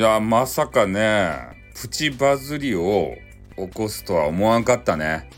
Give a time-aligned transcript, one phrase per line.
[0.00, 1.36] やまさかね
[1.80, 3.14] プチバズりを
[3.56, 5.28] 起こすとは思わんかったね。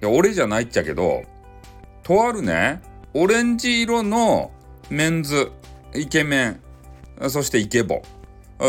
[0.00, 1.22] いや俺じゃないっちゃけど
[2.02, 2.80] とあるね
[3.14, 4.50] オレンジ色の
[4.90, 5.52] メンズ
[5.94, 6.60] イケメン
[7.28, 8.02] そしてイケボ。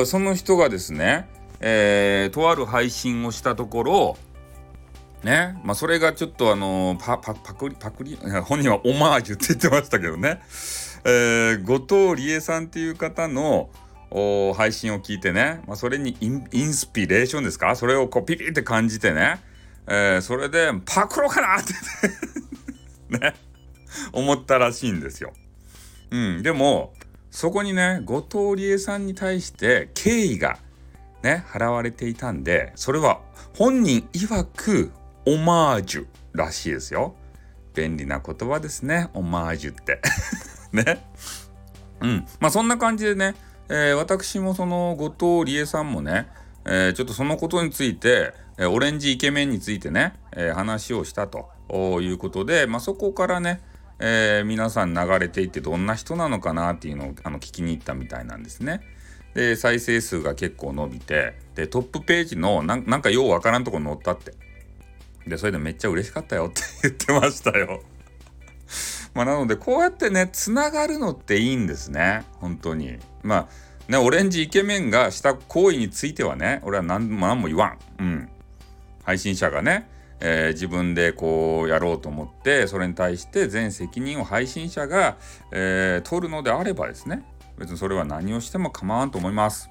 [0.05, 1.27] その人がですね、
[1.59, 4.17] えー、とある配信をしたところ
[5.23, 10.41] ねまあそれがちょっとあのパパパクリパクリ 本人はオマージュって言ってましたけどね、
[11.05, 13.69] えー、後藤理恵さんっていう方の
[14.55, 17.75] 配信を聞いてね、まあ、それにインスピレーションですか？
[17.75, 19.41] それをこうピピって感じてね、
[19.87, 21.73] えー、それでパクろうかなって。
[23.19, 23.33] ね。
[24.11, 25.33] 思ったらしいんですよ。
[26.11, 26.93] うん、でも
[27.31, 30.59] そこにね後藤理恵さんに対して敬意が
[31.23, 33.21] ね払われていたんでそれは
[33.55, 34.91] 本人曰く
[35.25, 37.15] オマージュらしいですよ。
[37.75, 39.99] 便利な言葉ですねオマージュって。
[40.71, 41.03] ね。
[42.01, 42.27] うん。
[42.39, 43.35] まあそんな感じでね、
[43.69, 46.27] えー、私もその後藤理恵さんもね、
[46.65, 51.49] えー、ちょっとそのことについて、えー、オレンジイケメンについてね、え話をしたと
[52.01, 53.61] いうことで、まあ、そこからね
[53.99, 58.81] え、皆さん流れていってどんな人なのかなっていうのをあの聞きに行ったみたいなんですね。
[59.33, 64.33] で再生数が結構伸びてでトップページのなんかようわからんとこ載ったって
[65.25, 67.81] でそれでめっちゃ嬉しかったよって言ってましたよ。
[69.15, 72.99] まあなのでこうやってねつながるのっていいんですね本当に。
[73.23, 73.47] ま
[73.87, 77.79] あねオレンジイケメンがした行為についてはね俺は何も何も言わん。
[77.99, 78.29] うん。
[79.03, 79.89] 配信者がね
[80.25, 85.17] えー、自分でこうやろうと思ってそれに対して全責任を配信者が、
[85.51, 87.23] えー、取るのであればですね
[87.57, 89.69] 別にそれは何をしても構わんと思います。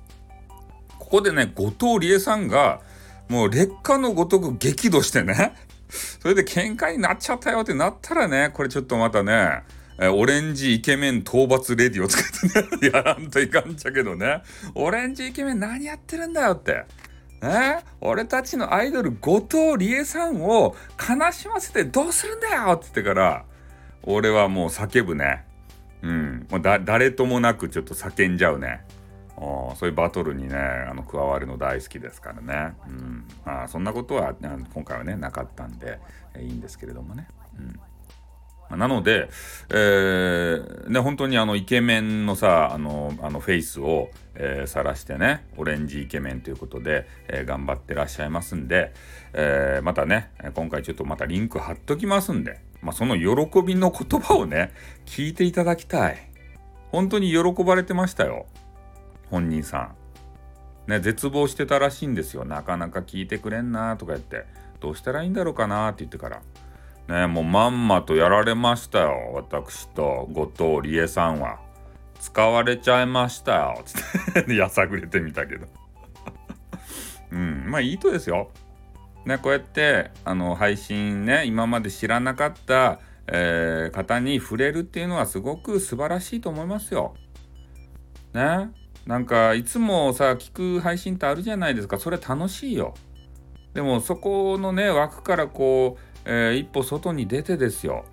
[0.99, 2.81] ここでね後藤理恵さんが
[3.29, 5.55] もう劣化のごとく激怒してね
[6.21, 9.63] それで喧嘩になっちゃったよってなったらねこれちょっとまたね
[9.99, 14.43] オレンジイケメン討伐レディを使ってね やらんといかんちゃけどね。
[14.75, 16.85] オレンジイケメン何やってるんだよって。
[17.43, 23.45] え俺たちのアイドル後藤理恵さんを悲しませてどうするんだよって言ってから
[24.05, 25.45] 俺はもう叫ぶね。
[26.03, 26.47] うん。
[26.51, 28.85] もう誰ともなくちょっと叫んじゃうね。
[29.77, 33.29] そういうバトルにねあの加わるの大好きですからね、うん。
[33.45, 35.99] まあ、そんなことは今回はねなかったんで、
[36.39, 37.27] いいんですけれどもね。
[37.59, 37.81] うん。
[38.77, 39.29] なので、
[39.71, 48.93] えー、ね、本当にあのイケメンのさ、あの、あのフェイスを、えー、晒してね、オレンジイケメンということで、えー、頑張ってらっしゃいますんで、
[49.33, 54.73] えー、またね、今回ちょっとまたリンク貼っときますんで、まあ、その喜びの言葉をね、
[55.07, 56.29] 聞いていただきたい。
[56.91, 58.47] 本当に喜ばれてましたよ。
[59.31, 60.91] 本人さん。
[60.91, 62.45] ね、絶望してたらしいんですよ。
[62.45, 64.45] なかなか聞いてくれんなとか言って、
[64.81, 66.43] どうしたらいいんだろうかなって言ってから。
[67.09, 69.33] ね、もうまんまとやられましたよ。
[69.35, 71.59] 私と後藤理恵さんは。
[72.21, 73.83] 使われちゃいましたよ。
[73.85, 73.99] つ
[74.41, 75.67] ってやさぐれてみたけど
[77.33, 78.51] うん、まあいいとですよ。
[79.25, 87.15] ね、こうやってあの配信ね、今まで知らなかった、えー、方に触れるっていうのはすごく素晴らしいと思いますよ。
[88.33, 88.71] ね。
[89.05, 91.99] なんかいつもさ、聞く配信ってあるじゃないですか。
[91.99, 92.95] それ楽しいよ。
[93.75, 98.05] でもそこのね、枠からこう、えー、一歩外に出てですよ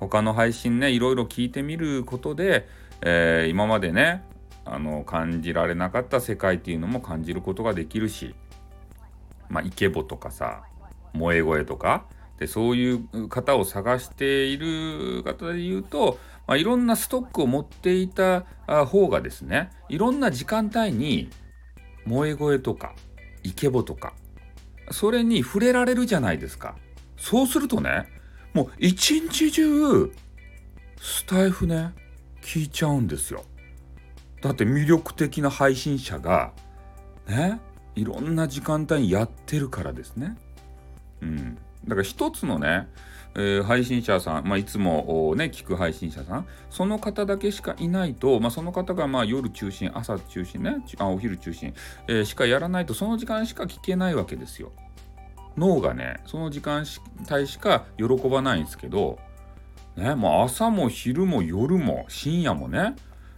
[0.00, 2.68] 他の配信ねいろいろ聞いてみることで、
[3.02, 4.24] えー、今までね
[4.64, 8.34] あの感じられなかった世界っていうのも感じることができるし
[9.48, 10.62] まあイケボとかさ
[11.14, 12.04] 萌え声とか
[12.38, 18.42] でそういう方を探している方で言うと、まあ、いろんなストックを持っていた
[18.86, 21.30] 方がですねいろんな時間帯に
[22.04, 22.94] 萌え声とか
[23.42, 24.12] イケボとか
[24.90, 26.76] それに触れられるじゃないですか。
[27.18, 28.06] そうするとね
[28.54, 30.10] もう一日中
[31.00, 31.92] スタイフね
[32.40, 33.44] 聞いちゃうんですよ。
[34.40, 36.52] だって魅力的な配信者が
[37.28, 37.60] ね
[37.94, 40.36] いろんな時間帯にやってるからですね。
[41.20, 42.88] うん、だから一つのね、
[43.34, 51.74] えー、配信者さん、まあ、いつもね聞く配信者さんその方だけしかいないと、まあ、その方がまあ夜中心朝中心ねあお昼中心、
[52.06, 54.72] えー、しかやらないとその時間しか聞けないわけですよ。
[55.58, 56.86] 脳がねその時間
[57.30, 59.18] 帯しか喜ばないんですけど、
[59.96, 62.96] ね、もう朝も昼も夜も深夜もね、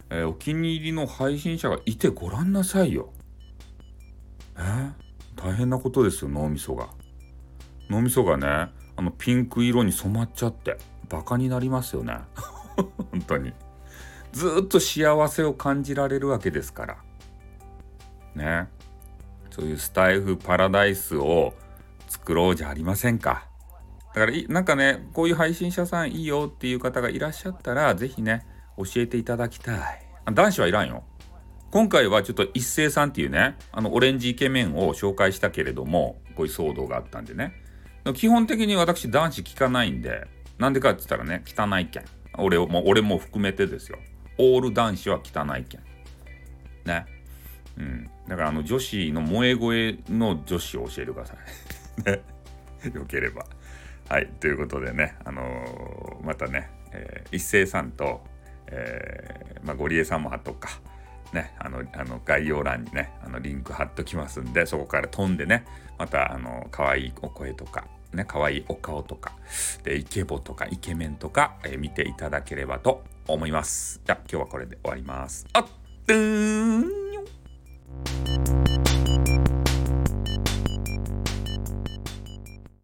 [0.09, 3.11] えー、お気に入りの配信者がいてごらんなさいよ。
[4.57, 4.93] ね、
[5.35, 6.89] 大変なことですよ脳みそが。
[7.89, 10.77] 脳みそがねあのピンク色に染まっちゃって
[11.09, 12.17] バカになりますよね
[13.11, 13.53] 本当に。
[14.31, 16.97] ずっと幸せを感じられるわけですから。
[18.35, 18.67] ね。
[19.49, 21.53] そういうスタイフパラダイスを
[22.11, 23.47] 作ろうじゃありませんか。
[24.13, 30.05] だからなんかねこういう配信者さんいいよっていう方がいらっしゃったら是非ね教えていただきたい。
[30.33, 31.05] 男子はいらんよ。
[31.71, 37.53] 今回はちょっと一斉さんっていうねあのオレンジイケメンを紹介したけれどもこういう騒動があったんでね。
[38.13, 42.05] 基本的に私男子聞かないんでなんでかって言ったらね汚いけん。
[42.37, 43.99] 俺も俺も含めてですよ。
[44.37, 45.81] オール男子は汚いけん。
[46.83, 47.05] ね。
[47.77, 48.09] うん。
[48.27, 51.37] だからあの女子の萌え声の女子を教えてください。
[52.05, 52.21] ね
[52.93, 53.45] よければ
[54.09, 58.21] はいということでねあのー、またね、えー、一斉さんと、
[58.67, 60.69] えー、まあ、ゴリエさんも貼っとくか
[61.33, 65.65] ね、あの、あの概要欄にね、あのリンク貼っときますんで、そこから飛んでね、
[65.97, 69.33] また、あの、可愛いお声とか、ね、可愛いお顔とか、
[69.83, 74.01] で、イケボとかイケメンとか、えー、見ていただければと思います。
[74.05, 75.47] じゃ、今日はこれで終わります。
[75.53, 77.00] あっ、ーん